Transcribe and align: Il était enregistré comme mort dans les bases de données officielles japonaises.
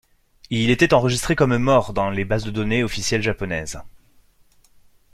Il 0.49 0.71
était 0.71 0.95
enregistré 0.95 1.35
comme 1.35 1.55
mort 1.59 1.93
dans 1.93 2.09
les 2.09 2.25
bases 2.25 2.43
de 2.43 2.49
données 2.49 2.83
officielles 2.83 3.21
japonaises. 3.21 3.77